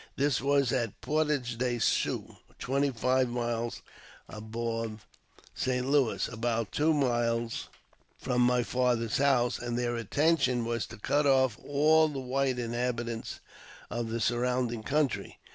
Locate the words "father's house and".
8.63-9.77